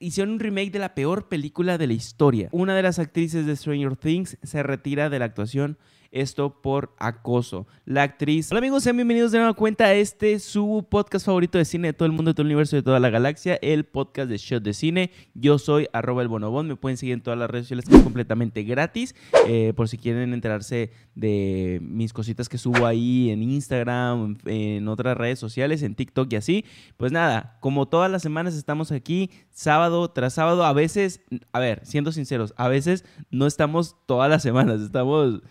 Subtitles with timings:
[0.00, 2.48] hicieron un remake de la peor película de la historia.
[2.50, 5.78] Una de las actrices de Stranger Things se retira de la actuación
[6.10, 7.66] esto por acoso.
[7.84, 8.50] La actriz.
[8.50, 11.92] Hola amigos, sean bienvenidos de nueva cuenta a este su podcast favorito de cine de
[11.92, 14.62] todo el mundo, de todo el universo, de toda la galaxia, el podcast de Shot
[14.62, 15.10] de Cine.
[15.34, 18.02] Yo soy arroba el bonobón, me pueden seguir en todas las redes sociales que es
[18.02, 19.14] completamente gratis,
[19.46, 25.16] eh, por si quieren enterarse de mis cositas que subo ahí en Instagram, en otras
[25.16, 26.64] redes sociales, en TikTok y así.
[26.96, 31.20] Pues nada, como todas las semanas estamos aquí, sábado tras sábado, a veces,
[31.52, 35.42] a ver, siendo sinceros, a veces no estamos todas las semanas, estamos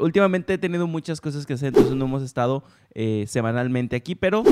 [0.00, 2.62] últimamente he tenido muchas cosas que hacer, entonces no hemos estado
[2.94, 4.42] eh, semanalmente aquí, pero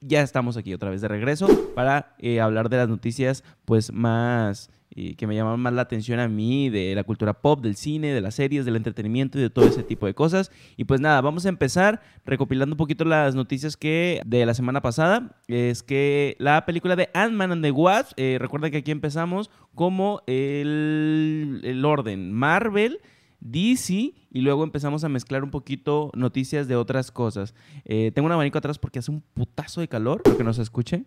[0.00, 4.70] ya estamos aquí otra vez de regreso para eh, hablar de las noticias pues más
[4.96, 8.12] eh, que me llaman más la atención a mí, de la cultura pop, del cine,
[8.12, 10.52] de las series, del entretenimiento y de todo ese tipo de cosas.
[10.76, 14.82] Y pues nada, vamos a empezar recopilando un poquito las noticias que de la semana
[14.82, 15.36] pasada.
[15.48, 21.60] Es que la película de Ant-Man and the Wasp, recuerda que aquí empezamos como el,
[21.64, 23.00] el orden Marvel
[23.44, 23.92] DC
[24.30, 27.54] y luego empezamos a mezclar un poquito noticias de otras cosas.
[27.84, 30.22] Eh, tengo un abanico atrás porque hace un putazo de calor.
[30.22, 31.04] Creo que no escuche.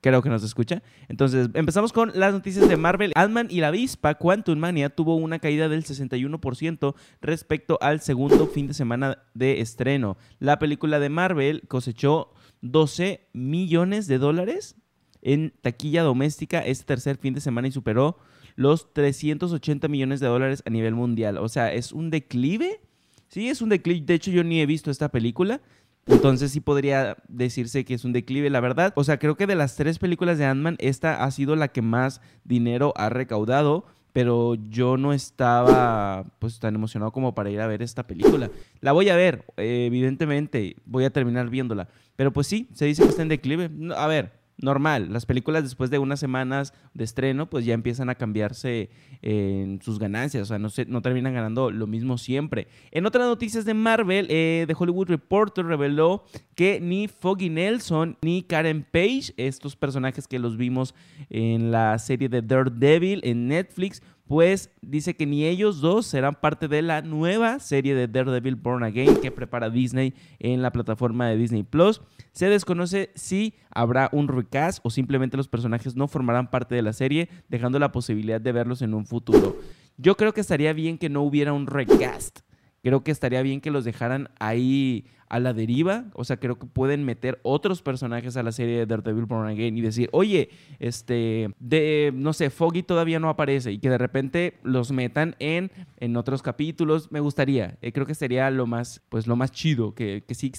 [0.00, 0.82] Creo que no se escucha.
[1.08, 3.12] Entonces, empezamos con las noticias de Marvel.
[3.16, 8.68] Ant-Man y la avispa Quantum Mania tuvo una caída del 61% respecto al segundo fin
[8.68, 10.16] de semana de estreno.
[10.38, 14.76] La película de Marvel cosechó 12 millones de dólares
[15.20, 18.18] en taquilla doméstica este tercer fin de semana y superó
[18.58, 21.38] los 380 millones de dólares a nivel mundial.
[21.38, 22.80] O sea, es un declive.
[23.28, 24.04] Sí, es un declive.
[24.04, 25.60] De hecho, yo ni he visto esta película.
[26.06, 28.92] Entonces sí podría decirse que es un declive, la verdad.
[28.96, 31.82] O sea, creo que de las tres películas de Ant-Man, esta ha sido la que
[31.82, 33.86] más dinero ha recaudado.
[34.12, 38.50] Pero yo no estaba pues tan emocionado como para ir a ver esta película.
[38.80, 41.88] La voy a ver, evidentemente, voy a terminar viéndola.
[42.16, 43.70] Pero pues sí, se dice que está en declive.
[43.96, 45.12] A ver, normal.
[45.12, 48.90] Las películas después de unas semanas de estreno, pues ya empiezan a cambiarse
[49.22, 52.68] en sus ganancias, o sea, no, se, no terminan ganando lo mismo siempre.
[52.90, 56.24] En otras noticias de Marvel, eh, The Hollywood Reporter reveló
[56.54, 60.94] que ni Foggy Nelson ni Karen Page, estos personajes que los vimos
[61.30, 66.68] en la serie de Daredevil en Netflix, pues dice que ni ellos dos serán parte
[66.68, 71.38] de la nueva serie de Daredevil Born Again que prepara Disney en la plataforma de
[71.38, 72.02] Disney Plus.
[72.32, 76.92] Se desconoce si habrá un recast o simplemente los personajes no formarán parte de la
[76.92, 79.56] serie, dejando la posibilidad de verlos en un futuro.
[79.96, 82.40] Yo creo que estaría bien que no hubiera un recast.
[82.82, 86.06] Creo que estaría bien que los dejaran ahí a la deriva.
[86.14, 89.76] O sea, creo que pueden meter otros personajes a la serie de Daredevil Born Again
[89.76, 94.54] y decir, oye, este, de, no sé, Foggy todavía no aparece y que de repente
[94.62, 97.10] los metan en, en otros capítulos.
[97.12, 97.78] Me gustaría.
[97.82, 100.52] Eh, creo que sería lo más, pues lo más chido, que, que sí,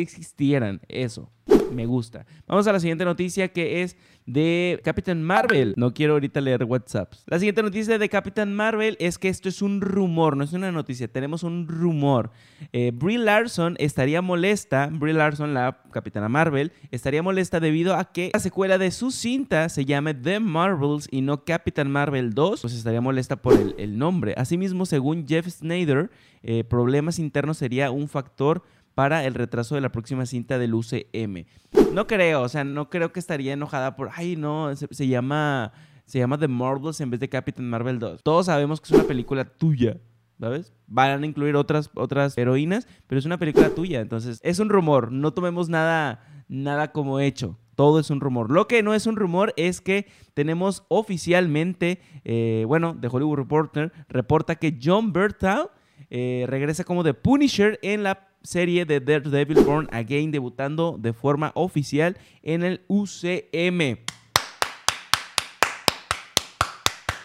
[0.00, 1.30] existieran eso
[1.76, 2.26] me gusta.
[2.46, 5.74] Vamos a la siguiente noticia que es de Captain Marvel.
[5.76, 7.22] No quiero ahorita leer WhatsApps.
[7.26, 10.72] La siguiente noticia de Captain Marvel es que esto es un rumor, no es una
[10.72, 12.30] noticia, tenemos un rumor.
[12.72, 18.30] Eh, Brie Larson estaría molesta, Brie Larson, la Capitana Marvel, estaría molesta debido a que
[18.32, 22.74] la secuela de su cinta se llame The Marvels y no Captain Marvel 2, pues
[22.74, 24.34] estaría molesta por el, nombre.
[24.36, 26.10] Asimismo, según Jeff Snyder,
[26.42, 28.62] eh, problemas internos sería un factor
[28.96, 31.44] para el retraso de la próxima cinta del UCM.
[31.92, 35.74] No creo, o sea, no creo que estaría enojada por, ay, no, se, llama,
[36.06, 38.22] se llama The Marvels en vez de Captain Marvel 2.
[38.22, 39.98] Todos sabemos que es una película tuya.
[40.40, 40.72] ¿sabes?
[40.86, 44.00] Van a incluir otras, otras heroínas, pero es una película tuya.
[44.00, 45.12] Entonces, es un rumor.
[45.12, 47.58] No tomemos nada, nada como hecho.
[47.74, 48.50] Todo es un rumor.
[48.50, 53.92] Lo que no es un rumor es que tenemos oficialmente, eh, bueno, The Hollywood Reporter
[54.08, 55.68] reporta que John Bertal
[56.08, 61.52] eh, regresa como The Punisher en la serie de Daredevil Born Again, debutando de forma
[61.54, 63.98] oficial en el UCM.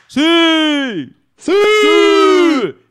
[0.07, 1.15] ¡Sí!
[1.37, 1.53] ¡Sí!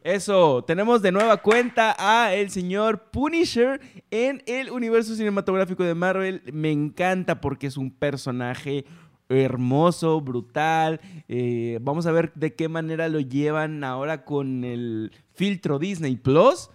[0.02, 3.80] Eso, tenemos de nueva cuenta a el señor Punisher
[4.10, 6.42] en el universo cinematográfico de Marvel.
[6.52, 8.86] Me encanta porque es un personaje
[9.28, 11.00] hermoso, brutal.
[11.28, 16.70] Eh, vamos a ver de qué manera lo llevan ahora con el filtro Disney Plus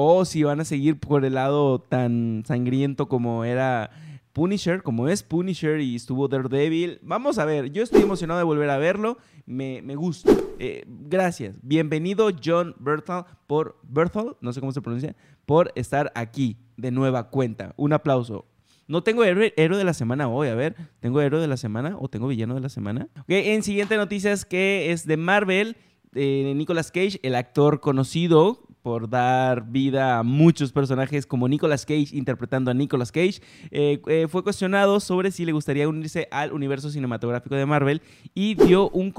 [0.00, 3.90] o si van a seguir por el lado tan sangriento como era
[4.32, 7.00] Punisher, como es Punisher y estuvo Daredevil.
[7.02, 10.32] Vamos a ver, yo estoy emocionado de volver a verlo, me, gusta.
[10.60, 16.58] Eh, gracias, bienvenido John Berthal por Berthal, no sé cómo se pronuncia, por estar aquí
[16.76, 17.74] de nueva cuenta.
[17.76, 18.46] Un aplauso.
[18.86, 22.06] No tengo héroe, de la semana hoy, a ver, ¿tengo héroe de la semana o
[22.06, 23.08] tengo villano de la semana?
[23.18, 25.76] Ok, en siguiente noticias que es de Marvel,
[26.14, 32.08] eh, Nicolas Cage, el actor conocido por dar vida a muchos personajes como Nicolas Cage
[32.12, 36.88] interpretando a Nicolas Cage, eh, eh, fue cuestionado sobre si le gustaría unirse al universo
[36.88, 38.00] cinematográfico de Marvel
[38.32, 39.12] y dio un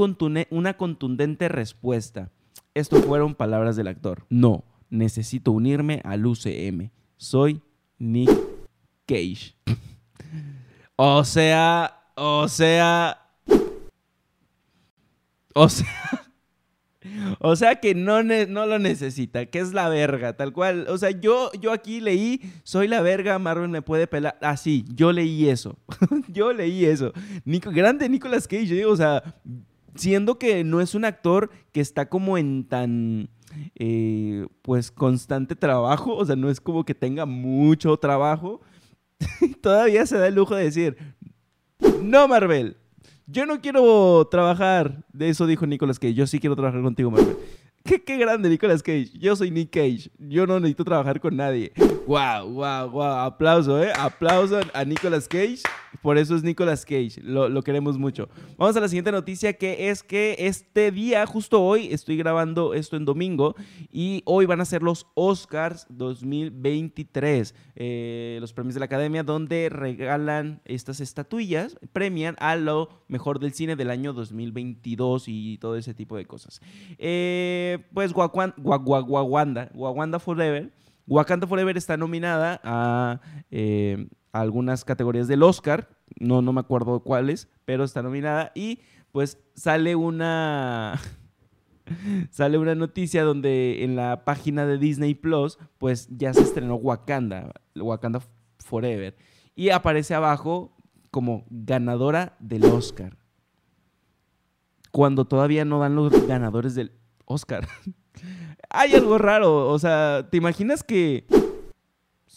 [0.50, 2.32] una contundente respuesta.
[2.74, 4.26] Esto fueron palabras del actor.
[4.32, 6.90] No, necesito unirme al UCM.
[7.18, 7.62] Soy
[8.00, 8.32] Nick
[9.06, 9.54] Cage.
[10.96, 13.22] o sea, o sea,
[15.54, 16.19] o sea,
[17.40, 20.86] o sea que no, no lo necesita, que es la verga, tal cual.
[20.90, 24.38] O sea, yo, yo aquí leí, soy la verga, Marvel me puede pelar.
[24.42, 25.78] Ah, sí, yo leí eso.
[26.28, 27.14] yo leí eso.
[27.46, 29.36] Nico, grande Nicolas Cage, o sea,
[29.96, 33.30] siendo que no es un actor que está como en tan...
[33.74, 38.62] Eh, pues constante trabajo, o sea, no es como que tenga mucho trabajo,
[39.62, 40.98] todavía se da el lujo de decir,
[42.04, 42.78] no Marvel,
[43.32, 45.04] yo no quiero trabajar.
[45.14, 46.14] De eso dijo Nicolas Cage.
[46.14, 47.12] Yo sí quiero trabajar contigo.
[47.90, 49.10] Qué, grande, Nicolas Cage.
[49.18, 50.12] Yo soy Nick Cage.
[50.20, 51.72] Yo no necesito trabajar con nadie.
[52.06, 53.02] Wow, wow, wow.
[53.02, 53.92] Aplauso, ¿eh?
[53.98, 55.64] Aplauso a Nicolas Cage.
[56.04, 57.20] Por eso es Nicolas Cage.
[57.24, 58.30] Lo, queremos mucho.
[58.58, 62.96] Vamos a la siguiente noticia que es que este día, justo hoy, estoy grabando esto
[62.96, 63.56] en domingo
[63.92, 67.56] y hoy van a ser los Oscars 2023.
[67.76, 73.54] Eh, los premios de la Academia donde regalan estas estatuillas, premian a lo mejor del
[73.54, 76.62] cine del año 2022 y todo ese tipo de cosas.
[76.98, 80.72] Eh, pues Wawanda, Wawanda Forever
[81.10, 85.90] Wakanda Forever está nominada a, eh, algunas categorías del Oscar,
[86.20, 88.80] no, no me acuerdo cuáles, pero está nominada y
[89.12, 91.00] pues sale una...
[92.30, 97.54] sale una noticia donde en la página de Disney Plus, pues ya se estrenó Wakanda,
[97.76, 98.22] Wakanda
[98.60, 99.18] Forever.
[99.56, 100.78] Y aparece abajo
[101.10, 103.18] como ganadora del Oscar.
[104.92, 106.92] Cuando todavía no dan los ganadores del
[107.30, 107.68] Oscar.
[108.70, 109.70] hay algo raro.
[109.70, 111.26] O sea, ¿te imaginas que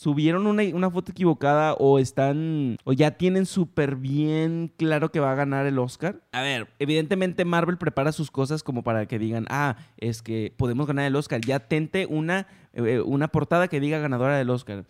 [0.03, 5.37] subieron una, foto equivocada o están o ya tienen súper bien claro que va a
[5.37, 6.23] ganar el Oscar.
[6.33, 10.89] A ver, evidentemente Marvel prepara sus cosas como para que digan, ah, es que podemos
[10.89, 11.41] ganar el Oscar.
[11.41, 14.87] Ya tente una, eh, una portada que diga ganadora del Oscar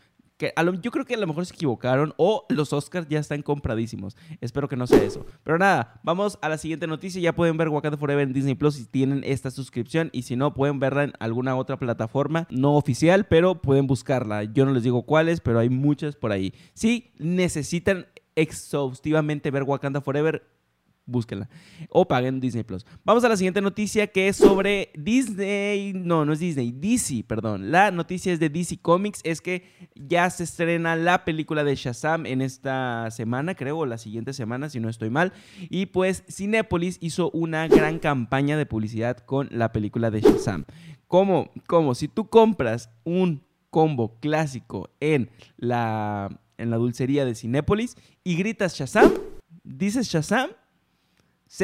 [0.80, 4.16] yo creo que a lo mejor se equivocaron o los Oscars ya están compradísimos.
[4.40, 5.24] Espero que no sea eso.
[5.44, 7.20] Pero nada, vamos a la siguiente noticia.
[7.20, 10.54] Ya pueden ver Wakanda Forever en Disney Plus si tienen esta suscripción y si no,
[10.54, 14.44] pueden verla en alguna otra plataforma no oficial, pero pueden buscarla.
[14.44, 16.54] Yo no les digo cuáles, pero hay muchas por ahí.
[16.74, 20.42] Si necesitan exhaustivamente ver Wakanda Forever,
[21.06, 21.48] búsquenla.
[21.88, 22.86] O paguen Disney Plus.
[23.04, 25.92] Vamos a la siguiente noticia que es sobre Disney.
[25.94, 27.70] No, no es Disney, DC, perdón.
[27.70, 29.20] La noticia es de DC Comics.
[29.24, 29.64] Es que
[29.94, 34.68] ya se estrena la película de Shazam en esta semana, creo, o la siguiente semana,
[34.68, 35.32] si no estoy mal.
[35.70, 40.64] Y pues Cinepolis hizo una gran campaña de publicidad con la película de Shazam.
[41.06, 41.50] ¿Cómo?
[41.66, 48.36] Como si tú compras un combo clásico en la, en la dulcería de Cinépolis y
[48.36, 49.10] gritas Shazam,
[49.64, 50.50] dices Shazam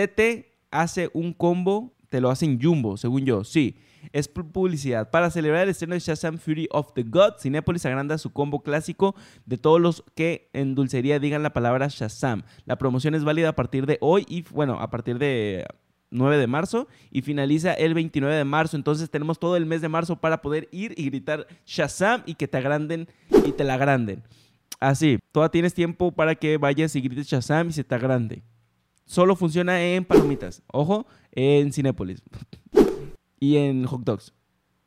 [0.06, 3.76] te hace un combo, te lo hacen Jumbo, según yo, sí.
[4.12, 5.10] Es publicidad.
[5.10, 9.14] Para celebrar el estreno de Shazam Fury of the Gods, Cinepolis agranda su combo clásico
[9.46, 12.42] de todos los que en dulcería digan la palabra Shazam.
[12.66, 15.66] La promoción es válida a partir de hoy y, bueno, a partir de
[16.10, 18.76] 9 de marzo y finaliza el 29 de marzo.
[18.76, 22.46] Entonces tenemos todo el mes de marzo para poder ir y gritar Shazam y que
[22.46, 23.08] te agranden
[23.46, 24.22] y te la agranden.
[24.80, 28.42] Así, todavía tienes tiempo para que vayas y grites Shazam y se te agrande
[29.08, 30.62] solo funciona en palomitas.
[30.70, 32.22] Ojo, en Cinépolis.
[33.40, 34.34] y en hot dogs.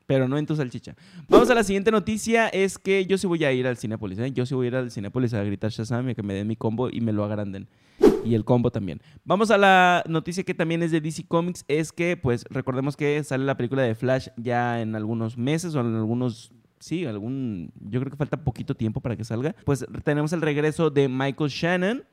[0.06, 0.96] Pero no en tu salchicha.
[1.28, 2.48] Vamos a la siguiente noticia.
[2.50, 4.20] Es que yo sí voy a ir al Cinépolis.
[4.20, 4.32] ¿eh?
[4.32, 6.56] Yo sí voy a ir al Cinépolis a gritar Shazam y que me den mi
[6.56, 7.68] combo y me lo agranden.
[8.24, 9.02] Y el combo también.
[9.24, 11.64] Vamos a la noticia que también es de DC Comics.
[11.68, 15.80] Es que, pues, recordemos que sale la película de Flash ya en algunos meses o
[15.80, 19.56] en algunos sí, algún, yo creo que falta poquito tiempo para que salga.
[19.66, 22.04] Pues tenemos el regreso de Michael Shannon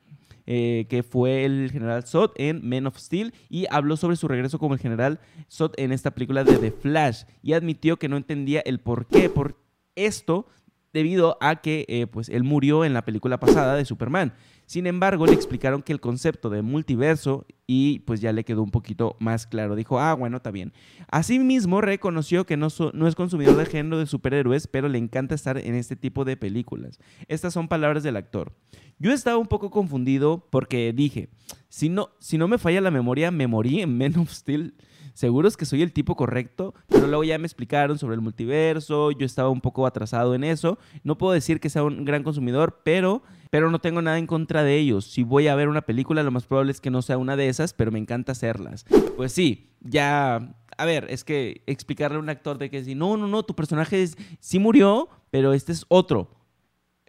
[0.51, 4.57] eh, que fue el general Zod en Men of Steel y habló sobre su regreso
[4.57, 8.59] como el general Zod en esta película de The Flash y admitió que no entendía
[8.61, 9.57] el por qué, por
[9.93, 10.47] esto
[10.91, 14.33] debido a que eh, pues él murió en la película pasada de Superman.
[14.69, 18.69] Sin embargo, le explicaron que el concepto de multiverso y pues ya le quedó un
[18.69, 19.75] poquito más claro.
[19.75, 20.73] Dijo, ah, bueno, está bien.
[21.09, 25.57] Asimismo, reconoció que no, no es consumidor de género de superhéroes, pero le encanta estar
[25.57, 26.99] en este tipo de películas.
[27.27, 28.53] Estas son palabras del actor.
[28.99, 31.29] Yo estaba un poco confundido porque dije,
[31.69, 34.75] si no, si no me falla la memoria, me morí en Men of Steel
[35.19, 39.25] seguros que soy el tipo correcto, pero luego ya me explicaron sobre el multiverso, yo
[39.25, 40.79] estaba un poco atrasado en eso.
[41.03, 44.63] No puedo decir que sea un gran consumidor, pero, pero no tengo nada en contra
[44.63, 45.03] de ellos.
[45.03, 47.49] Si voy a ver una película, lo más probable es que no sea una de
[47.49, 48.85] esas, pero me encanta hacerlas.
[49.17, 53.17] Pues sí, ya a ver, es que explicarle a un actor de que si no,
[53.17, 56.31] no, no, tu personaje es, sí murió, pero este es otro,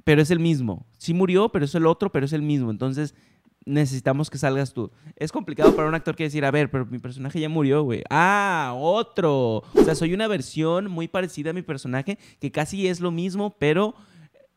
[0.03, 0.89] pero es el mismo.
[0.99, 2.73] Sí murió, pero es el otro, pero es el mismo.
[2.73, 3.15] Entonces
[3.65, 4.91] necesitamos que salgas tú.
[5.17, 8.03] Es complicado para un actor que decir, a ver, pero mi personaje ya murió, güey.
[8.11, 9.63] Ah, otro.
[9.75, 13.57] O sea, soy una versión muy parecida a mi personaje, que casi es lo mismo,
[13.59, 13.95] pero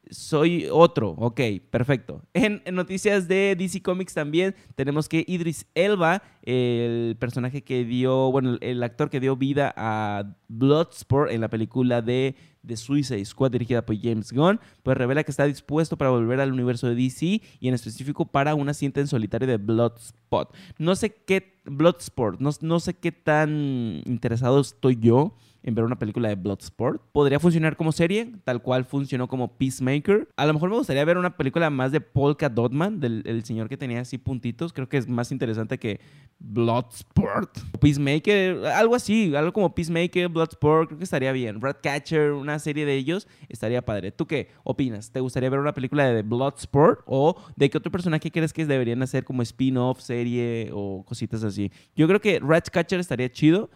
[0.09, 1.11] soy otro.
[1.17, 2.21] Ok, perfecto.
[2.33, 8.57] En, noticias de DC Comics también tenemos que Idris Elba, el personaje que dio, bueno,
[8.61, 13.85] el actor que dio vida a Bloodsport en la película de The Suicide Squad dirigida
[13.85, 17.67] por James Gunn, pues revela que está dispuesto para volver al universo de DC y
[17.67, 20.55] en específico para una cinta en solitario de Bloodspot.
[20.77, 25.97] No sé qué, Bloodsport, no, no sé qué tan interesado estoy yo en ver una
[25.97, 27.01] película de Bloodsport.
[27.11, 30.27] Podría funcionar como serie, tal cual funcionó como Peacemaker.
[30.35, 33.77] A lo mejor me gustaría ver una película más de Polka Dotman, del señor que
[33.77, 34.73] tenía así puntitos.
[34.73, 35.99] Creo que es más interesante que
[36.39, 37.57] Bloodsport.
[37.79, 41.61] Peacemaker, algo así, algo como Peacemaker, Bloodsport, creo que estaría bien.
[41.61, 44.11] Ratcatcher, una serie de ellos, estaría padre.
[44.11, 45.11] ¿Tú qué opinas?
[45.11, 49.01] ¿Te gustaría ver una película de Bloodsport o de qué otro personaje crees que deberían
[49.01, 51.71] hacer como spin-off, serie o cositas así?
[51.95, 53.69] Yo creo que Ratcatcher estaría chido.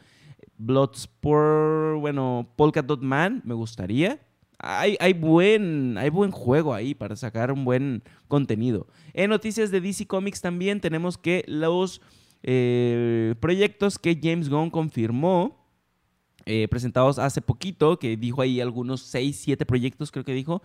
[0.58, 4.20] Bloodsport, bueno, Polka Dot Man, me gustaría.
[4.60, 8.88] Hay, buen, hay buen juego ahí para sacar un buen contenido.
[9.14, 12.02] En noticias de DC Comics también tenemos que los
[12.42, 15.64] eh, proyectos que James Gunn confirmó,
[16.48, 20.64] eh, presentados hace poquito, que dijo ahí algunos 6, 7 proyectos, creo que dijo,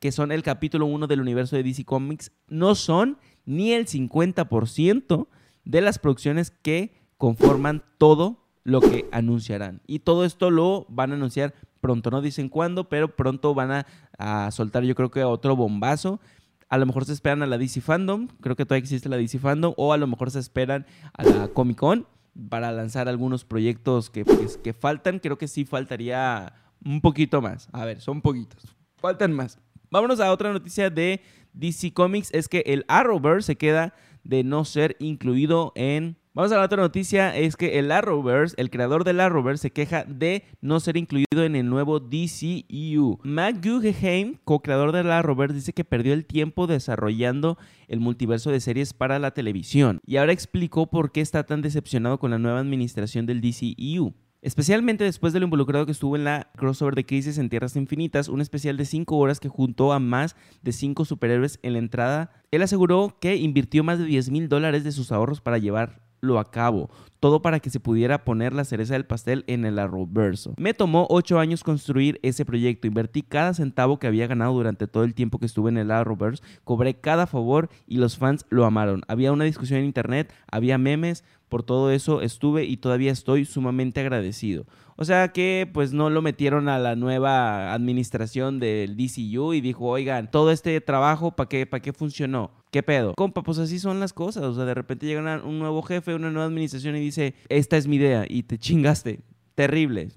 [0.00, 3.16] que son el capítulo 1 del universo de DC Comics, no son
[3.46, 5.28] ni el 50%
[5.64, 9.82] de las producciones que conforman todo lo que anunciarán.
[9.86, 13.84] Y todo esto lo van a anunciar pronto, no dicen cuándo, pero pronto van
[14.18, 16.20] a, soltar yo creo que otro bombazo.
[16.68, 19.38] A lo mejor se esperan a la DC Fandom, creo que todavía existe la DC
[19.38, 22.06] Fandom, o a lo mejor se esperan a la Comic Con
[22.48, 24.24] para lanzar algunos proyectos que,
[24.62, 25.18] que faltan.
[25.18, 26.52] Creo que sí faltaría
[26.84, 27.68] un poquito más.
[27.72, 28.76] A ver, son poquitos.
[28.98, 29.58] Faltan más.
[29.90, 31.20] Vámonos a otra noticia de
[31.54, 32.32] DC Comics.
[32.32, 36.80] Es que el Arrowverse se queda de no ser incluido en Vamos a la otra
[36.80, 41.42] noticia, es que el Arrowverse, el creador del Arrowverse, se queja de no ser incluido
[41.42, 43.18] en el nuevo DCEU.
[43.24, 47.58] Matt Guggenheim, co-creador del Arrowverse, dice que perdió el tiempo desarrollando
[47.88, 52.20] el multiverso de series para la televisión y ahora explicó por qué está tan decepcionado
[52.20, 54.14] con la nueva administración del DCEU.
[54.40, 58.28] Especialmente después de lo involucrado que estuvo en la crossover de Crisis en Tierras Infinitas,
[58.28, 62.30] un especial de 5 horas que juntó a más de 5 superhéroes en la entrada,
[62.52, 66.38] él aseguró que invirtió más de 10 mil dólares de sus ahorros para llevar lo
[66.38, 66.90] acabo.
[67.18, 70.54] Todo para que se pudiera poner la cereza del pastel en el Arrowverso.
[70.56, 72.86] Me tomó 8 años construir ese proyecto.
[72.86, 76.42] Invertí cada centavo que había ganado durante todo el tiempo que estuve en el Arrowverse.
[76.64, 79.02] Cobré cada favor y los fans lo amaron.
[79.06, 81.24] Había una discusión en internet, había memes.
[81.50, 84.66] Por todo eso estuve y todavía estoy sumamente agradecido.
[84.96, 89.86] O sea que pues no lo metieron a la nueva administración del DCU y dijo,
[89.86, 92.52] oigan, todo este trabajo, ¿para qué, para qué funcionó?
[92.70, 93.14] ¿Qué pedo?
[93.14, 94.44] Compa, pues así son las cosas.
[94.44, 97.86] O sea, de repente llega un nuevo jefe, una nueva administración y dice, esta es
[97.88, 99.20] mi idea y te chingaste.
[99.54, 100.10] Terrible.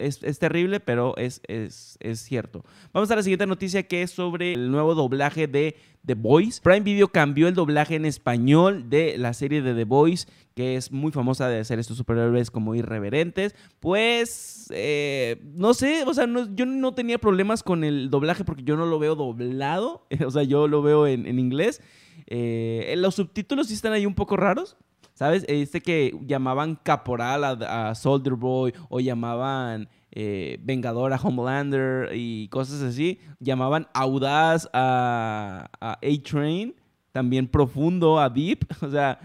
[0.00, 2.64] Es, terrible, pero es, es, es, cierto.
[2.92, 5.76] Vamos a la siguiente noticia que es sobre el nuevo doblaje de
[6.06, 6.60] The Voice.
[6.62, 10.90] Prime Video cambió el doblaje en español de la serie de The Voice, que es
[10.90, 13.54] muy famosa de hacer estos superhéroes como irreverentes.
[13.80, 18.76] Pues, eh, no sé, o sea, yo no tenía problemas con el doblaje porque yo
[18.76, 21.82] no lo veo doblado, o sea, yo lo veo en, inglés.
[22.26, 24.76] Eh, los subtítulos sí están ahí un poco raros,
[25.20, 25.44] ¿sabes?
[25.48, 32.48] Este que llamaban caporal a, a Soldier Boy o llamaban eh, Vengador a Homelander y
[32.48, 33.20] cosas así.
[33.38, 36.74] Llamaban audaz a A-Train,
[37.12, 38.64] también profundo a Deep.
[38.80, 39.20] O sea,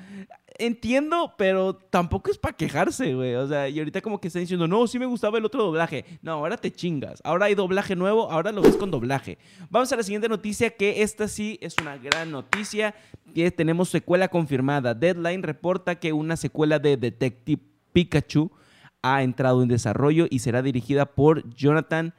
[0.58, 3.36] entiendo, pero tampoco es para quejarse, güey.
[3.36, 6.06] O sea, y ahorita como que están diciendo, no, sí me gustaba el otro doblaje.
[6.22, 7.22] No, ahora te chingas.
[7.24, 9.38] Ahora hay doblaje nuevo, ahora lo ves con doblaje.
[9.70, 12.96] Vamos a la siguiente noticia, que esta sí es una gran noticia.
[13.34, 14.94] Que tenemos secuela confirmada.
[14.94, 18.52] Deadline reporta que una secuela de Detective Pikachu
[19.02, 22.14] ha entrado en desarrollo y será dirigida por Jonathan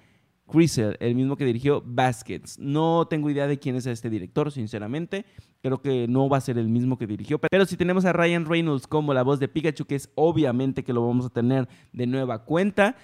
[0.47, 2.59] Crisel, el mismo que dirigió Baskets.
[2.59, 5.25] No tengo idea de quién es este director, sinceramente.
[5.63, 7.39] Creo que no va a ser el mismo que dirigió.
[7.39, 10.93] Pero si tenemos a Ryan Reynolds como la voz de Pikachu, que es obviamente que
[10.93, 12.97] lo vamos a tener de nueva cuenta.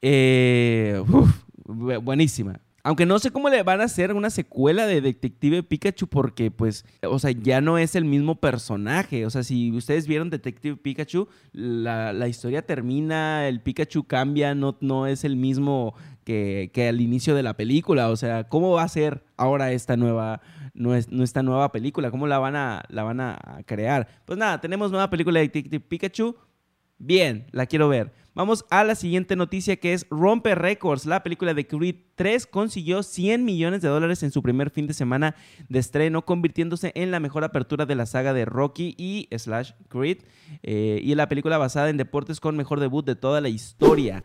[0.00, 1.02] Eh,
[1.64, 2.60] buenísima.
[2.86, 6.84] Aunque no sé cómo le van a hacer una secuela de Detective Pikachu porque, pues,
[7.02, 9.26] o sea, ya no es el mismo personaje.
[9.26, 15.08] O sea, si ustedes vieron Detective Pikachu, la, historia termina, el Pikachu cambia, no, no
[15.08, 15.96] es el mismo
[16.26, 18.10] que, al inicio de la película.
[18.10, 20.42] O sea, ¿cómo va a ser ahora esta nueva,
[20.74, 22.10] nuestra nueva película?
[22.10, 24.08] ¿Cómo la van, a, la van a crear?
[24.26, 26.36] Pues nada, tenemos nueva película de Detective Pikachu
[26.98, 28.12] Bien, la quiero ver.
[28.34, 31.04] Vamos a la siguiente noticia que es Rompe Records.
[31.04, 34.94] La película de Creed 3 consiguió 100 millones de dólares en su primer fin de
[34.94, 35.36] semana
[35.68, 40.18] de estreno, convirtiéndose en la mejor apertura de la saga de Rocky y slash Creed.
[40.62, 44.24] Eh, y la película basada en deportes con mejor debut de toda la historia.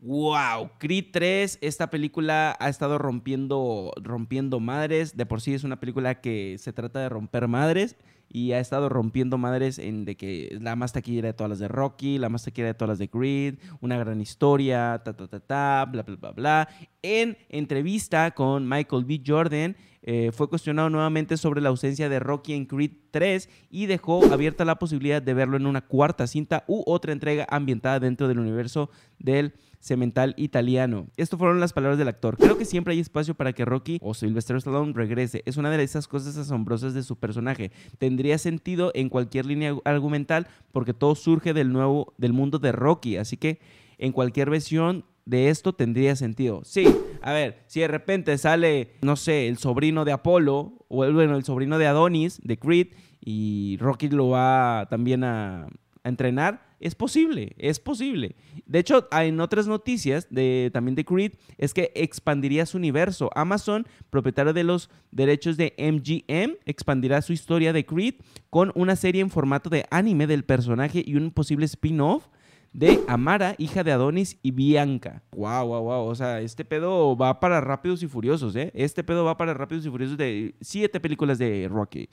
[0.00, 5.16] Wow, Creed 3, esta película ha estado rompiendo, rompiendo madres.
[5.16, 7.96] De por sí es una película que se trata de romper madres
[8.28, 11.68] y ha estado rompiendo madres en de que la más taquillera de todas las de
[11.68, 15.40] Rocky, la más taquillera de todas las de Creed, una gran historia, ta ta ta
[15.40, 16.68] ta, bla bla bla bla.
[17.02, 19.22] En entrevista con Michael B.
[19.26, 24.24] Jordan, eh, fue cuestionado nuevamente sobre la ausencia de Rocky en Creed 3 y dejó
[24.32, 28.38] abierta la posibilidad de verlo en una cuarta cinta u otra entrega ambientada dentro del
[28.38, 31.08] universo del cemental italiano.
[31.16, 32.36] Estas fueron las palabras del actor.
[32.36, 35.42] Creo que siempre hay espacio para que Rocky o Sylvester Stallone regrese.
[35.46, 37.70] Es una de esas cosas asombrosas de su personaje.
[38.18, 43.16] Tendría sentido en cualquier línea argumental porque todo surge del nuevo del mundo de Rocky,
[43.16, 43.60] así que
[43.96, 46.62] en cualquier versión de esto tendría sentido.
[46.64, 46.84] Sí,
[47.22, 51.36] a ver, si de repente sale, no sé, el sobrino de Apolo, o el, bueno,
[51.36, 52.88] el sobrino de Adonis, de Creed,
[53.24, 55.68] y Rocky lo va también a,
[56.02, 58.36] entrenar, es posible, es posible.
[58.66, 63.30] De hecho, en otras noticias de, también de Creed, es que expandiría su universo.
[63.34, 68.14] Amazon, propietario de los derechos de MGM, expandirá su historia de Creed
[68.50, 72.28] con una serie en formato de anime del personaje y un posible spin-off
[72.72, 75.22] de Amara, hija de Adonis y Bianca.
[75.32, 76.06] Wow, wow, wow.
[76.06, 78.70] O sea, este pedo va para Rápidos y Furiosos, ¿eh?
[78.74, 82.08] Este pedo va para Rápidos y Furiosos de siete películas de Rocky.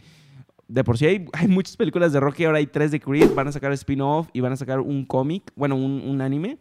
[0.67, 3.51] De por sí hay, muchas películas de Rocky, ahora hay tres de Creed, van a
[3.51, 6.57] sacar spin-off y van a sacar un cómic, bueno, un, un anime.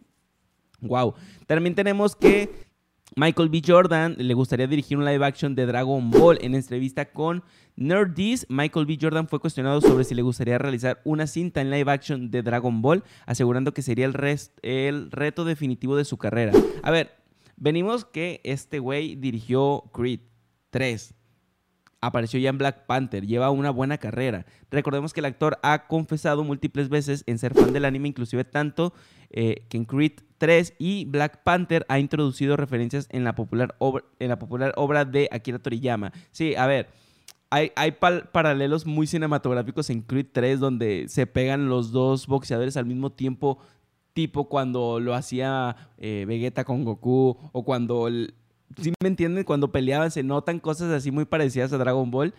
[0.81, 1.15] Wow.
[1.47, 2.49] También tenemos que
[3.15, 3.61] Michael B.
[3.65, 6.37] Jordan le gustaría dirigir un live action de Dragon Ball.
[6.41, 7.43] En entrevista con
[7.75, 8.97] Nerdist, Michael B.
[8.99, 12.81] Jordan fue cuestionado sobre si le gustaría realizar una cinta en live action de Dragon
[12.81, 14.15] Ball, asegurando que sería el,
[14.63, 16.51] el reto definitivo de su carrera.
[16.83, 17.11] A ver,
[17.57, 20.21] venimos que este güey dirigió Creed
[20.71, 21.15] 3
[22.05, 24.45] apareció ya en Black Panther, lleva una buena carrera.
[24.69, 28.93] Recordemos que el actor ha confesado múltiples veces en ser fan del anime, inclusive tanto
[29.29, 35.05] eh, que en Creed 3 y Black Panther ha introducido referencias en la popular obra,
[35.05, 36.11] de Akira Toriyama.
[36.31, 36.89] Sí, a ver,
[37.49, 37.71] hay,
[38.31, 43.59] paralelos muy cinematográficos en Creed 3 donde se pegan los dos boxeadores al mismo tiempo,
[44.13, 48.09] tipo cuando lo hacía eh, Vegeta con Goku o cuando...
[48.81, 49.43] si me entienden?
[49.43, 52.33] Cuando peleaban se notan cosas así muy parecidas a Dragon Ball.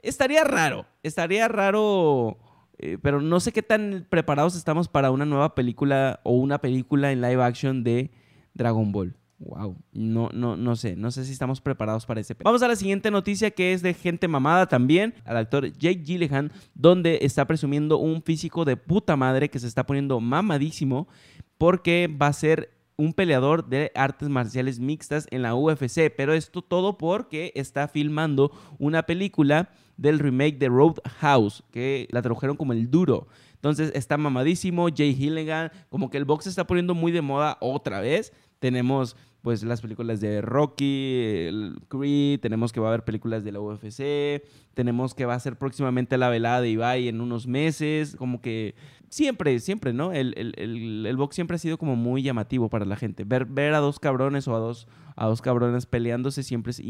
[0.00, 2.38] Estaría raro, estaría raro
[2.78, 7.10] eh, pero no sé qué tan preparados estamos para una nueva película o una película
[7.10, 8.10] en live action de
[8.54, 9.16] Dragon Ball.
[9.40, 12.34] Wow, no, no, no sé, no sé si estamos preparados para ese.
[12.42, 16.50] Vamos a la siguiente noticia que es de gente mamada también, al actor Jake Gyllenhaal,
[16.74, 21.08] donde está presumiendo un físico de puta madre que se está poniendo mamadísimo
[21.56, 26.62] porque va a ser un peleador de artes marciales mixtas en la UFC, pero esto
[26.62, 32.90] todo porque está filmando una película del remake de Roadhouse, que la tradujeron como el
[32.90, 33.28] duro.
[33.54, 37.56] Entonces está mamadísimo, Jay Hilligan, como que el box se está poniendo muy de moda
[37.60, 38.32] otra vez.
[38.58, 43.52] Tenemos pues las películas de Rocky, el Creed, tenemos que va a haber películas de
[43.52, 44.42] la UFC,
[44.74, 48.74] tenemos que va a ser próximamente la velada de Ibai en unos meses, como que
[49.08, 50.12] siempre, siempre, ¿no?
[50.12, 53.24] El, el, box siempre ha sido como muy llamativo para la gente.
[53.24, 56.80] Ver, ver a dos cabrones o a dos, a dos cabrones peleándose siempre es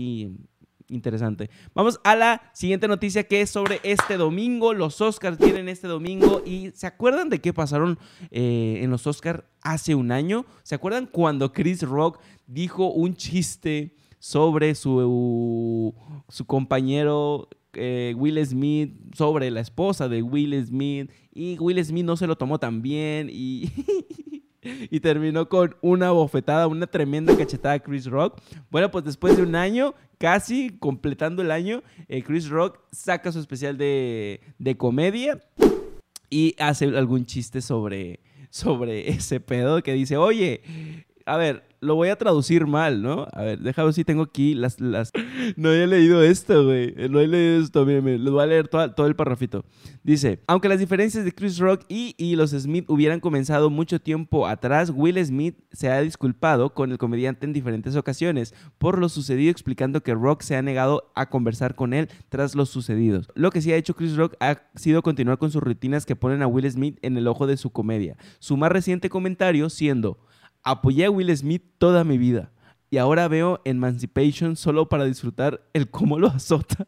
[0.89, 1.51] interesante.
[1.75, 4.75] Vamos a la siguiente noticia que es sobre este domingo.
[4.75, 7.99] Los Oscars vienen este domingo y ¿se acuerdan de qué pasaron
[8.31, 10.47] eh, en los Oscars hace un año?
[10.63, 15.95] ¿Se acuerdan cuando Chris Rock dijo un chiste sobre su,
[16.29, 22.17] su compañero eh, Will Smith, sobre la esposa de Will Smith y Will Smith no
[22.17, 23.71] se lo tomó tan bien y...
[24.91, 28.41] y terminó con una bofetada, una tremenda cachetada a Chris Rock.
[28.71, 33.41] Bueno, pues después de un año, casi completando el año, eh, Chris Rock saca su
[33.41, 35.41] especial de, de, comedia
[36.31, 40.63] y hace algún chiste sobre, sobre ese pedo que dice, oye,
[41.29, 43.29] a ver, lo voy a traducir mal, ¿no?
[43.33, 44.81] A ver, déjame si tengo aquí las...
[44.81, 45.13] las...
[45.57, 46.95] No he leído esto, güey.
[47.09, 48.25] No he leído esto, miren, miren.
[48.25, 49.65] Les voy a leer todo, todo el parrafito.
[50.03, 54.47] Dice, aunque las diferencias de Chris Rock y, y los Smith hubieran comenzado mucho tiempo
[54.47, 59.51] atrás, Will Smith se ha disculpado con el comediante en diferentes ocasiones por lo sucedido,
[59.51, 63.21] explicando que Rock se ha negado a conversar con él tras lo sucedido.
[63.35, 66.43] Lo que sí ha hecho Chris Rock ha sido continuar con sus rutinas que ponen
[66.43, 68.17] a Will Smith en el ojo de su comedia.
[68.39, 70.19] Su más reciente comentario siendo...
[70.71, 72.53] Apoyé a Will Smith toda mi vida
[72.91, 76.87] y ahora veo Emancipation solo para disfrutar el cómo lo azota.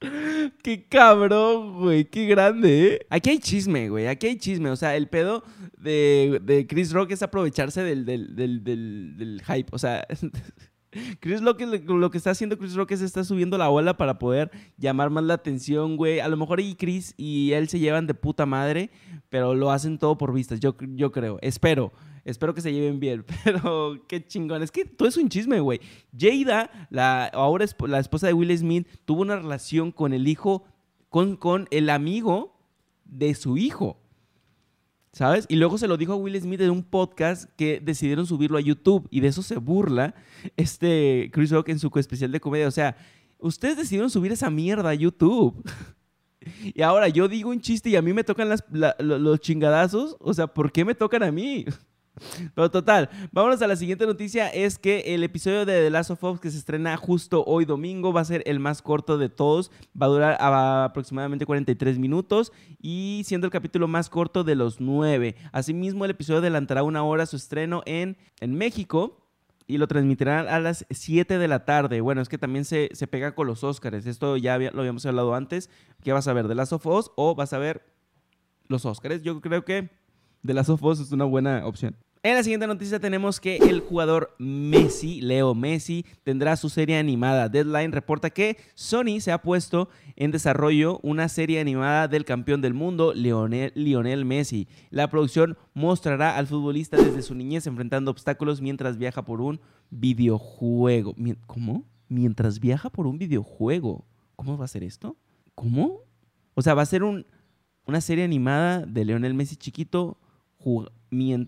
[0.62, 2.04] Qué cabrón, güey.
[2.04, 3.06] Qué grande, ¿eh?
[3.10, 4.06] Aquí hay chisme, güey.
[4.06, 4.70] Aquí hay chisme.
[4.70, 5.42] O sea, el pedo
[5.78, 9.68] de, Chris Rock es aprovecharse del, del hype.
[9.72, 10.06] O sea,
[11.20, 14.50] Chris Rock, lo que está haciendo Chris Rock es está subiendo la ola para poder
[14.76, 16.20] llamar más la atención, güey.
[16.20, 18.90] A lo mejor y Chris y él se llevan de puta madre,
[19.28, 21.38] pero lo hacen todo por vistas, yo, yo creo.
[21.42, 21.92] Espero.
[22.24, 24.62] Espero que se lleven bien, pero qué chingón.
[24.62, 25.80] Es que todo es un chisme, güey.
[26.18, 30.64] Jada, la, ahora la esposa de Will Smith, tuvo una relación con el hijo,
[31.10, 32.56] con, con el amigo
[33.04, 33.98] de su hijo.
[35.14, 35.46] ¿Sabes?
[35.48, 38.60] Y luego se lo dijo a Will Smith en un podcast que decidieron subirlo a
[38.60, 40.14] YouTube y de eso se burla
[40.56, 42.66] este Chris Rock en su especial de comedia.
[42.66, 42.96] O sea,
[43.38, 45.54] ustedes decidieron subir esa mierda a YouTube.
[46.74, 48.50] y ahora yo digo un chiste y a mí me tocan
[48.98, 50.16] los chingadazos.
[50.18, 51.64] O sea, ¿por qué me tocan a mí?
[52.54, 54.48] Pero total, vámonos a la siguiente noticia.
[54.48, 58.12] Es que el episodio de The Last of Us que se estrena justo hoy domingo
[58.12, 59.70] va a ser el más corto de todos.
[60.00, 65.36] Va a durar aproximadamente 43 minutos y siendo el capítulo más corto de los nueve.
[65.52, 69.20] Asimismo, el episodio adelantará una hora su estreno en, en México
[69.66, 72.00] y lo transmitirán a las 7 de la tarde.
[72.00, 74.06] Bueno, es que también se, se pega con los Oscars.
[74.06, 75.70] Esto ya lo habíamos hablado antes.
[76.02, 76.46] ¿Qué vas a ver?
[76.46, 77.82] ¿The Last of Us o vas a ver
[78.68, 79.22] los Oscars?
[79.22, 80.03] Yo creo que
[80.44, 81.96] The Last of Us es una buena opción.
[82.22, 87.48] En la siguiente noticia tenemos que el jugador Messi, Leo Messi, tendrá su serie animada.
[87.48, 92.74] Deadline reporta que Sony se ha puesto en desarrollo una serie animada del campeón del
[92.74, 94.68] mundo, Lionel, Messi.
[94.90, 101.14] La producción mostrará al futbolista desde su niñez enfrentando obstáculos mientras viaja por un videojuego.
[101.46, 101.84] ¿Cómo?
[102.08, 104.04] Mientras viaja por un videojuego.
[104.36, 105.16] ¿Cómo va a ser esto?
[105.54, 106.00] ¿Cómo?
[106.52, 110.18] O sea, va a ser una serie animada de Lionel Messi chiquito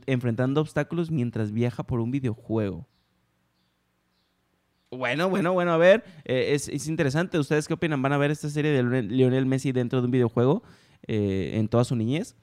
[0.06, 2.86] enfrentando obstáculos mientras viaja por un videojuego.
[4.90, 7.38] Bueno, bueno, bueno, a ver, eh, es, interesante.
[7.38, 8.00] ¿Ustedes qué opinan?
[8.02, 10.62] ¿Van a ver esta serie de Lionel Messi dentro de un videojuego
[11.06, 12.36] eh, en toda su niñez?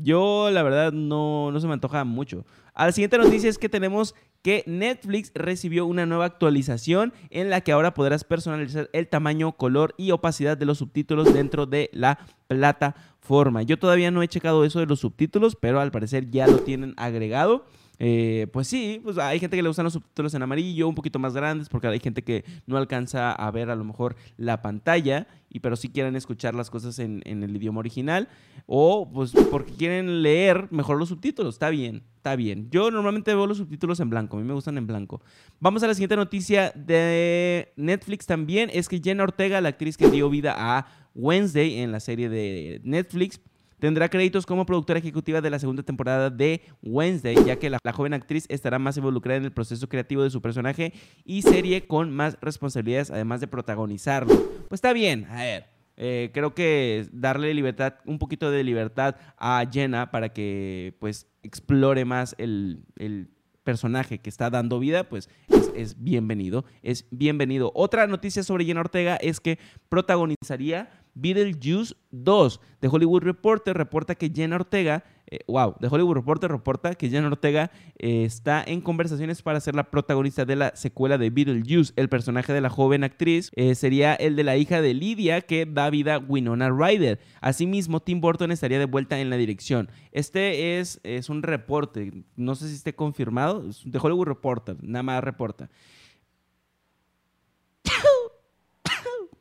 [0.00, 2.46] Yo, la verdad, no, no se me antoja mucho.
[2.74, 4.14] A la siguiente noticia es que tenemos
[4.44, 9.94] que Netflix recibió una nueva actualización en la que ahora podrás personalizar el tamaño, color
[9.96, 13.62] y opacidad de los subtítulos dentro de la plataforma.
[13.62, 16.92] Yo todavía no he checado eso de los subtítulos, pero al parecer ya lo tienen
[16.98, 17.64] agregado.
[17.98, 21.18] Eh, pues sí, pues hay gente que le gustan los subtítulos en amarillo, un poquito
[21.18, 25.26] más grandes, porque hay gente que no alcanza a ver a lo mejor la pantalla,
[25.48, 28.28] y pero sí quieren escuchar las cosas en, en el idioma original,
[28.66, 32.68] o pues porque quieren leer mejor los subtítulos, está bien, está bien.
[32.70, 35.22] Yo normalmente veo los subtítulos en blanco, a mí me gustan en blanco.
[35.60, 40.10] Vamos a la siguiente noticia de Netflix también, es que Jenna Ortega, la actriz que
[40.10, 43.40] dio vida a Wednesday en la serie de Netflix,
[43.84, 48.14] Tendrá créditos como productora ejecutiva de la segunda temporada de Wednesday, ya que la, joven
[48.14, 52.38] actriz estará más involucrada en el proceso creativo de su personaje y serie con más
[52.40, 54.34] responsabilidades, además de protagonizarlo.
[54.68, 55.66] Pues está bien, a ver.
[55.98, 62.06] Eh, creo que darle libertad, un poquito de libertad a Jenna para que pues explore
[62.06, 62.86] más el,
[63.64, 67.70] personaje que está dando vida, pues es, es, bienvenido, es bienvenido.
[67.74, 69.58] Otra noticia sobre Jenna Ortega es que
[69.90, 72.60] protagonizaría Beetlejuice 2.
[72.80, 77.28] The Hollywood Reporter reporta que Jenna Ortega, eh, wow, The Hollywood Reporter reporta que Jenna
[77.28, 81.92] Ortega eh, está en conversaciones para ser la protagonista de la secuela de Beetlejuice.
[81.96, 85.66] El personaje de la joven actriz eh, sería el de la hija de Lydia que
[85.66, 87.20] da vida a Winona Ryder.
[87.40, 89.88] Asimismo, Tim Burton estaría de vuelta en la dirección.
[90.12, 95.24] Este es, es un reporte, no sé si esté confirmado, The Hollywood Reporter, nada más
[95.24, 95.70] reporta.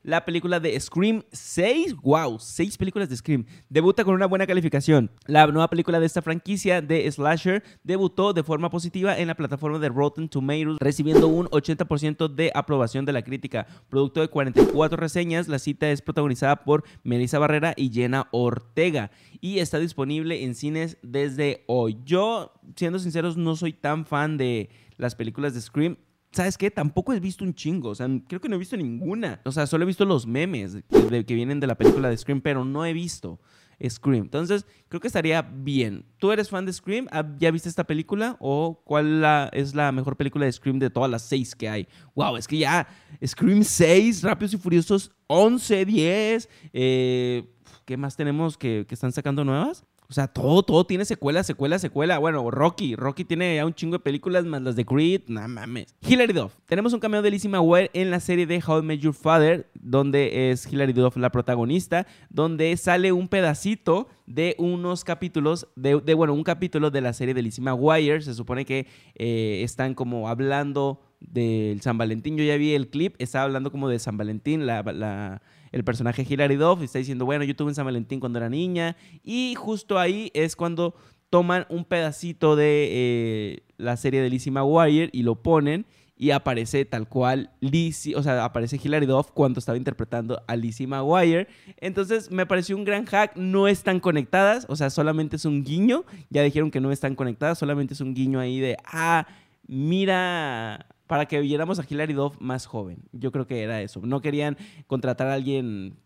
[0.03, 1.95] La película de Scream 6.
[2.01, 2.37] ¡Wow!
[2.39, 3.45] Seis películas de Scream.
[3.69, 5.09] Debuta con una buena calificación.
[5.25, 9.79] La nueva película de esta franquicia de Slasher debutó de forma positiva en la plataforma
[9.79, 13.65] de Rotten Tomatoes, recibiendo un 80% de aprobación de la crítica.
[13.89, 19.59] Producto de 44 reseñas, la cita es protagonizada por Melissa Barrera y Jenna Ortega y
[19.59, 21.97] está disponible en cines desde hoy.
[22.05, 25.97] Yo, siendo sinceros, no soy tan fan de las películas de Scream.
[26.33, 26.71] ¿Sabes qué?
[26.71, 27.89] Tampoco he visto un chingo.
[27.89, 29.39] O sea, creo que no he visto ninguna.
[29.45, 32.65] O sea, solo he visto los memes que vienen de la película de Scream, pero
[32.65, 33.39] no he visto
[33.87, 34.23] Scream.
[34.23, 36.05] Entonces, creo que estaría bien.
[36.17, 37.07] ¿Tú eres fan de Scream?
[37.11, 38.37] Ah, ¿Ya viste esta película?
[38.39, 41.87] ¿O cuál es la mejor película de Scream de todas las seis que hay?
[42.15, 42.37] ¡Wow!
[42.37, 42.87] Es que ya
[43.25, 46.49] Scream 6, Rápidos y Furiosos 11, 10.
[46.73, 47.49] Eh,
[47.85, 49.85] ¿Qué más tenemos que, que están sacando nuevas?
[50.13, 52.19] O sea, todo, todo tiene secuela, secuela, secuela.
[52.19, 52.95] Bueno, Rocky.
[52.95, 55.21] Rocky tiene ya un chingo de películas más las de Creed.
[55.25, 55.87] No mames.
[56.07, 56.53] Hilary Duff.
[56.67, 59.71] Tenemos un cameo de Lizzie McGuire en la serie de How I Met Your Father,
[59.73, 66.35] donde es Hilary Duff la protagonista, donde sale un pedacito de unos capítulos, de, bueno,
[66.35, 68.21] un capítulo de la serie de Lizzie McGuire.
[68.21, 72.37] Se supone que eh, están como hablando del San Valentín.
[72.37, 75.41] Yo ya vi el clip, estaba hablando como de San Valentín, la
[75.73, 78.95] el personaje Hilary Duff está diciendo, bueno, yo tuve un San Valentín cuando era niña.
[79.23, 80.95] Y justo ahí es cuando
[81.31, 86.85] toman un pedacito de eh, la serie de Lizzie McGuire y lo ponen y aparece
[86.85, 91.47] tal cual Lizzie, o sea, aparece Hilary Duff cuando estaba interpretando a Lizzie McGuire.
[91.77, 96.05] Entonces me pareció un gran hack, no están conectadas, o sea, solamente es un guiño,
[96.29, 99.25] ya dijeron que no están conectadas, solamente es un guiño ahí de, ah,
[99.67, 103.03] mira, para que viéramos a Hilary Duff más joven.
[103.11, 104.01] Yo creo que era eso.
[104.03, 105.97] No querían contratar a alguien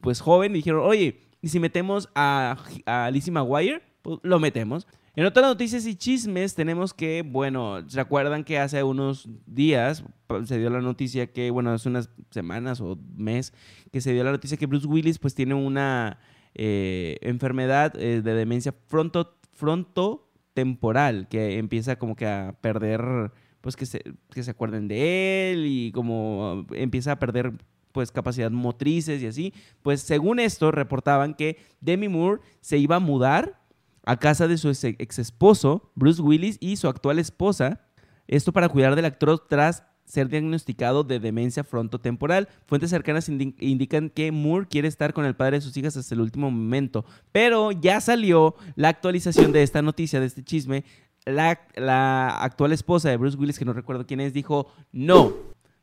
[0.00, 2.56] pues joven y dijeron, oye, ¿y si metemos a,
[2.86, 3.82] a Lizzie McGuire?
[4.02, 4.86] Pues lo metemos.
[5.16, 10.04] En otras noticias y chismes tenemos que, bueno, ¿se acuerdan que hace unos días
[10.44, 13.54] se dio la noticia que, bueno, hace unas semanas o mes,
[13.90, 16.18] que se dio la noticia que Bruce Willis pues tiene una
[16.54, 23.32] eh, enfermedad eh, de demencia fronto, frontotemporal, que empieza como que a perder,
[23.66, 24.00] pues que se,
[24.30, 27.52] que se acuerden de él y como empieza a perder
[27.90, 29.54] pues capacidad motrices y así.
[29.82, 33.60] Pues según esto reportaban que Demi Moore se iba a mudar
[34.04, 37.80] a casa de su ex esposo, Bruce Willis, y su actual esposa.
[38.28, 42.48] Esto para cuidar del actor tras ser diagnosticado de demencia frontotemporal.
[42.66, 46.20] Fuentes cercanas indican que Moore quiere estar con el padre de sus hijas hasta el
[46.20, 47.04] último momento.
[47.32, 50.84] Pero ya salió la actualización de esta noticia, de este chisme.
[51.26, 55.34] La, actual esposa de Bruce Willis, que no recuerdo quién es, dijo, no,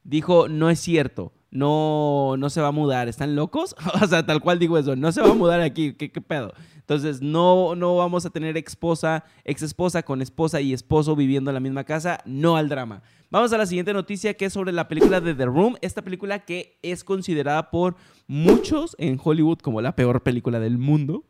[0.03, 3.07] dijo, no es cierto no, no se va a mudar.
[3.07, 3.75] ¿Están locos?
[4.01, 6.53] o sea, tal cual digo eso, no se va a mudar aquí, ¿qué, qué pedo?
[6.75, 11.53] Entonces, no, no vamos a tener esposa, ex esposa con esposa y esposo viviendo en
[11.53, 13.03] la misma casa, no al drama.
[13.29, 16.39] Vamos a la siguiente noticia que es sobre la película de The Room, esta película
[16.39, 17.95] que es considerada por
[18.27, 21.23] muchos en Hollywood como la peor película del mundo,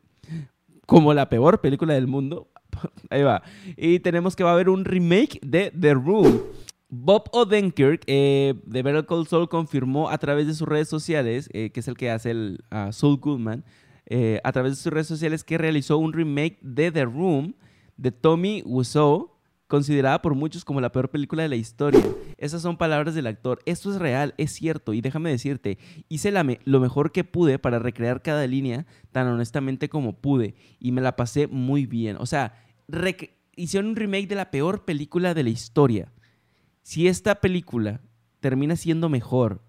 [0.87, 2.49] como la peor película del mundo.
[3.09, 3.43] Ahí va.
[3.77, 6.41] Y tenemos que va a haber un remake de The Room.
[6.89, 11.71] Bob Odenkirk eh, de Better Call Saul confirmó a través de sus redes sociales, eh,
[11.71, 13.65] que es el que hace el Saul Goodman,
[14.05, 17.55] eh, a través de sus redes sociales que realizó un remake de The Room
[17.97, 19.31] de Tommy Wiseau,
[19.73, 22.03] considerada por muchos como la peor película de la historia.
[22.37, 23.59] Esas son palabras del actor.
[23.65, 26.31] Esto es real, es cierto, y déjame decirte, hice
[26.65, 31.15] lo mejor que pude para recrear cada línea tan honestamente como pude, y me la
[31.15, 32.17] pasé muy bien.
[32.19, 32.53] O sea,
[33.55, 36.13] hicieron un remake de la peor película de la historia
[36.83, 38.01] si esta película
[38.41, 39.63] termina siendo mejor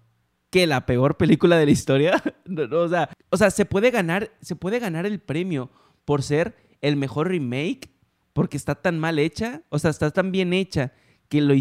[0.51, 2.21] que la peor película de la historia,
[2.71, 5.71] o, sea, o sea, se puede ganar, se puede ganar el premio
[6.05, 7.94] por ser el mejor remake
[8.35, 10.91] porque está tan mal hecha, o sea, está tan bien hecha
[11.29, 11.53] que lo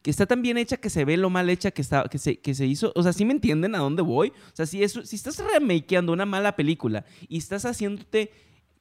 [0.00, 2.38] que está tan bien hecha que se ve lo mal hecha que, está, que, se,
[2.38, 2.92] que se hizo.
[2.94, 4.28] O sea, ¿sí me entienden a dónde voy?
[4.28, 8.30] O sea, si, eso, si estás remakeando una mala película y estás haciéndote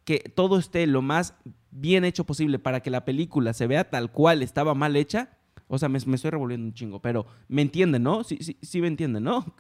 [0.04, 1.34] que todo esté lo más
[1.72, 5.80] bien hecho posible para que la película se vea tal cual estaba mal hecha, o
[5.80, 8.24] sea, me, estoy revolviendo un chingo, pero me entienden, ¿no?
[8.24, 9.56] Sí, sí, sí me entienden, ¿no?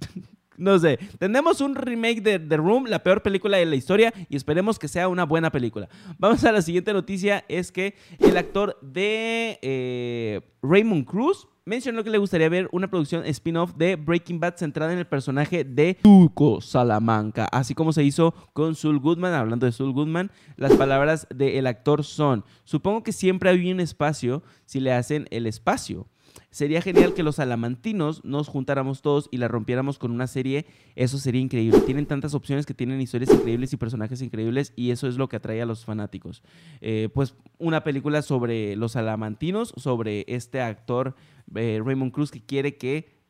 [0.60, 0.98] no sé.
[1.18, 4.88] Tenemos un remake de The Room, la peor película de la historia, y esperemos que
[4.88, 5.88] sea una buena película.
[6.18, 12.10] Vamos a la siguiente noticia, es que el actor de eh, Raymond Cruz mencionó que
[12.10, 16.60] le gustaría ver una producción spin-off de Breaking Bad centrada en el personaje de Tuco
[16.60, 19.34] Salamanca, así como se hizo con Saul Goodman.
[19.34, 24.42] Hablando de Saul Goodman, las palabras del actor son: Supongo que siempre había un espacio
[24.66, 26.08] si le hacen el espacio.
[26.50, 30.66] Sería genial que los salamantinos nos juntáramos todos y la rompiéramos con una serie.
[30.96, 31.80] Eso sería increíble.
[31.80, 35.36] Tienen tantas opciones que tienen historias increíbles y personajes increíbles y eso es lo que
[35.36, 36.42] atrae a los fanáticos.
[36.80, 41.14] Eh, pues una película sobre los salamantinos, sobre este actor
[41.54, 43.20] eh, Raymond Cruz que quiere que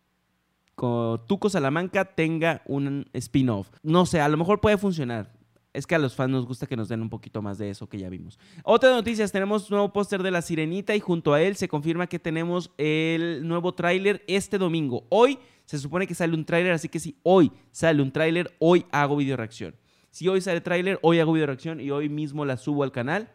[1.26, 3.68] Tuco Salamanca tenga un spin-off.
[3.82, 5.39] No sé, a lo mejor puede funcionar.
[5.72, 7.88] Es que a los fans nos gusta que nos den un poquito más de eso
[7.88, 8.38] que ya vimos.
[8.64, 12.18] Otras noticias, tenemos nuevo póster de La Sirenita y junto a él se confirma que
[12.18, 15.06] tenemos el nuevo tráiler este domingo.
[15.10, 18.84] Hoy se supone que sale un tráiler, así que si hoy sale un tráiler, hoy
[18.90, 19.76] hago video reacción.
[20.10, 23.30] Si hoy sale tráiler, hoy hago video reacción y hoy mismo la subo al canal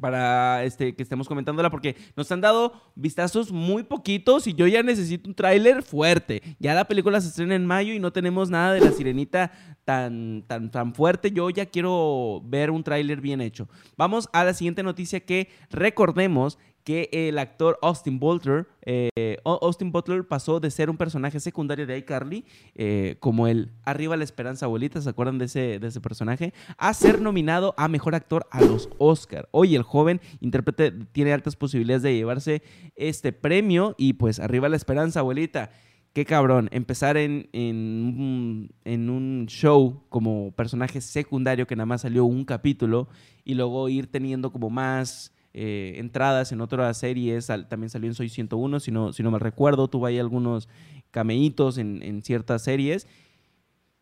[0.00, 4.82] para este, que estemos comentándola porque nos han dado vistazos muy poquitos y yo ya
[4.82, 6.42] necesito un tráiler fuerte.
[6.58, 9.52] Ya la película se estrena en mayo y no tenemos nada de la sirenita
[9.84, 11.30] tan, tan, tan fuerte.
[11.30, 13.68] Yo ya quiero ver un tráiler bien hecho.
[13.96, 20.26] Vamos a la siguiente noticia que recordemos que el actor Austin Butler, eh, Austin Butler
[20.26, 25.00] pasó de ser un personaje secundario de iCarly, eh, como el Arriba la Esperanza Abuelita,
[25.00, 26.52] ¿se acuerdan de ese, de ese personaje?
[26.76, 29.48] A ser nominado a Mejor Actor a los Oscar.
[29.52, 32.62] Hoy el joven intérprete tiene altas posibilidades de llevarse
[32.96, 35.70] este premio y pues Arriba la Esperanza Abuelita.
[36.12, 42.26] Qué cabrón, empezar en, en, en un show como personaje secundario que nada más salió
[42.26, 43.08] un capítulo
[43.44, 48.28] y luego ir teniendo como más eh, entradas en otras series, también salió en Soy
[48.28, 50.68] 101, si no, si no me recuerdo, tuvo ahí algunos
[51.10, 53.06] cameitos en, ciertas series.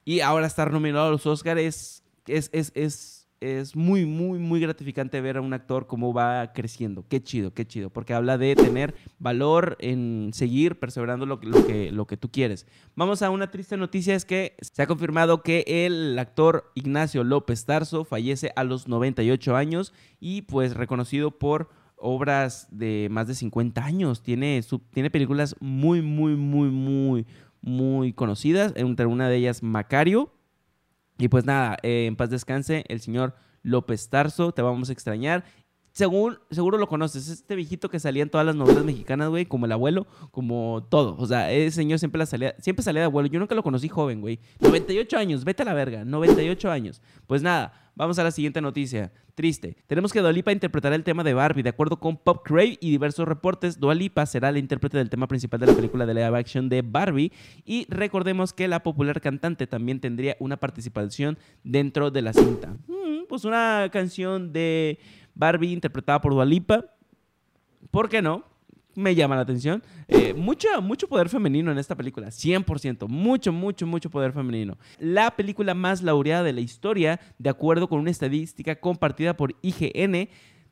[0.05, 5.21] y ahora estar nominado a los Oscars es, es, es es muy, muy, muy gratificante
[5.21, 7.05] ver a un actor cómo va creciendo.
[7.09, 12.07] Qué chido, qué chido, porque habla de tener valor en seguir perseverando lo, que, lo
[12.07, 12.67] que tú quieres.
[12.95, 17.65] Vamos a una triste noticia, es que se ha confirmado que el actor Ignacio López
[17.65, 23.83] Tarso fallece a los 98 años y pues reconocido por obras de más de 50
[23.83, 24.23] años.
[24.23, 24.61] Tiene,
[24.93, 27.27] tiene películas muy, muy, muy, muy,
[27.63, 30.33] muy conocidas, entre una de ellas Macario,
[31.21, 35.45] y pues nada, eh, en paz descanse el señor López Tarso, te vamos a extrañar.
[36.01, 39.67] Según, seguro lo conoces, este viejito que salía en todas las novelas mexicanas, güey, como
[39.67, 41.15] el abuelo, como todo.
[41.19, 43.29] O sea, ese señor siempre, la salía, siempre salía de abuelo.
[43.29, 44.41] Yo nunca lo conocí joven, güey.
[44.61, 47.03] 98 años, vete a la verga, 98 años.
[47.27, 49.13] Pues nada, vamos a la siguiente noticia.
[49.35, 49.77] Triste.
[49.87, 51.63] Tenemos que Dualipa interpretará el tema de Barbie.
[51.63, 55.61] De acuerdo con Pop Crave y diversos reportes, Dualipa será la intérprete del tema principal
[55.61, 57.31] de la película de live action de Barbie.
[57.67, 62.75] Y recordemos que la popular cantante también tendría una participación dentro de la cinta.
[62.87, 64.99] Mm, pues una canción de
[65.41, 66.85] Barbie interpretada por Dualipa.
[67.91, 68.45] ¿Por qué no?
[68.95, 69.83] Me llama la atención.
[70.07, 73.09] Eh, mucho, mucho poder femenino en esta película, 100%.
[73.09, 74.77] Mucho, mucho, mucho poder femenino.
[74.99, 80.29] La película más laureada de la historia, de acuerdo con una estadística compartida por IGN.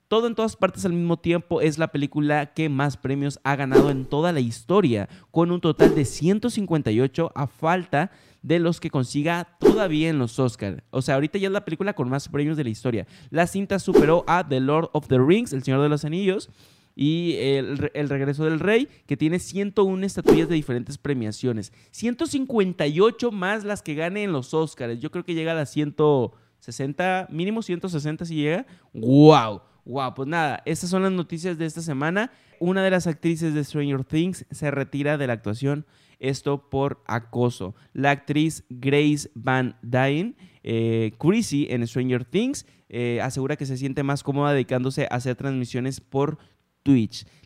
[0.07, 3.91] Todo en todas partes al mismo tiempo es la película que más premios ha ganado
[3.91, 8.11] en toda la historia, con un total de 158 a falta
[8.42, 10.83] de los que consiga todavía en los Oscars.
[10.90, 13.07] O sea, ahorita ya es la película con más premios de la historia.
[13.31, 16.51] La cinta superó a The Lord of the Rings, El Señor de los Anillos,
[16.94, 21.72] y el, Regreso del Rey, que tiene 101 estatuillas de diferentes premiaciones.
[21.92, 24.98] 158 más las que gane en los Oscars.
[24.98, 28.66] Yo creo que llega a las 160, mínimo 160 si llega.
[28.92, 29.62] ¡Wow!
[29.85, 32.33] Wow, pues nada, estas son las noticias de esta semana.
[32.59, 35.87] Una de las actrices de Stranger Things se retira de la actuación
[36.19, 37.75] esto por acoso.
[37.93, 44.03] La actriz Grace Van Dyne, eh, Chrissy en Stranger Things, eh, asegura que se siente
[44.03, 46.39] más cómoda dedicándose a hacer transmisiones por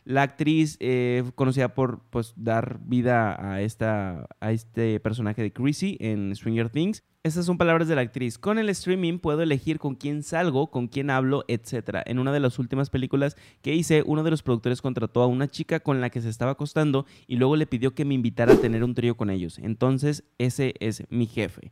[0.04, 5.96] La actriz eh, conocida por pues, dar vida a, esta, a este personaje de Chrissy
[6.00, 7.02] en Stranger Things.
[7.24, 8.38] Estas son palabras de la actriz.
[8.38, 12.02] Con el streaming puedo elegir con quién salgo, con quién hablo, etc.
[12.06, 15.48] En una de las últimas películas que hice, uno de los productores contrató a una
[15.48, 18.60] chica con la que se estaba acostando y luego le pidió que me invitara a
[18.60, 19.58] tener un trío con ellos.
[19.58, 21.70] Entonces, ese es mi jefe.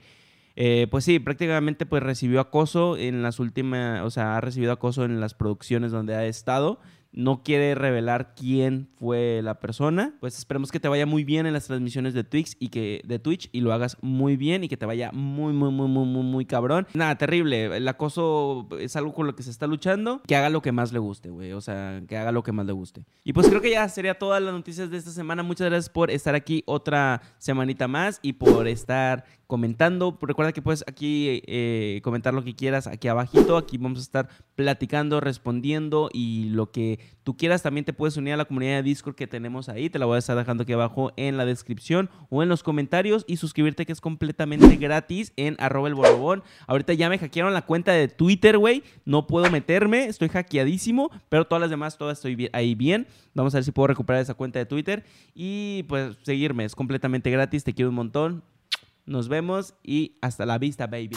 [0.56, 5.04] Eh, pues sí, prácticamente pues recibió acoso en las últimas, o sea, ha recibido acoso
[5.04, 6.80] en las producciones donde ha estado
[7.12, 10.14] no quiere revelar quién fue la persona.
[10.20, 13.18] Pues esperemos que te vaya muy bien en las transmisiones de Twitch y que de
[13.18, 16.22] Twitch y lo hagas muy bien y que te vaya muy muy muy muy muy
[16.22, 16.86] muy cabrón.
[16.94, 17.76] Nada, terrible.
[17.76, 20.22] El acoso es algo con lo que se está luchando.
[20.26, 21.52] Que haga lo que más le guste, güey.
[21.52, 23.04] O sea, que haga lo que más le guste.
[23.24, 25.42] Y pues creo que ya sería todas las noticias de esta semana.
[25.42, 30.16] Muchas gracias por estar aquí otra semanita más y por estar comentando.
[30.22, 33.56] Recuerda que puedes aquí eh, comentar lo que quieras aquí abajito.
[33.56, 37.62] Aquí vamos a estar platicando, respondiendo y lo que tú quieras.
[37.62, 39.90] También te puedes unir a la comunidad de Discord que tenemos ahí.
[39.90, 43.24] Te la voy a estar dejando aquí abajo en la descripción o en los comentarios
[43.26, 46.42] y suscribirte que es completamente gratis en arroba el borobón.
[46.66, 48.82] Ahorita ya me hackearon la cuenta de Twitter, güey.
[49.04, 53.06] No puedo meterme, estoy hackeadísimo, pero todas las demás, todas estoy ahí bien.
[53.34, 56.64] Vamos a ver si puedo recuperar esa cuenta de Twitter y pues seguirme.
[56.64, 58.42] Es completamente gratis, te quiero un montón.
[59.06, 61.16] Nos vemos y hasta la vista, baby.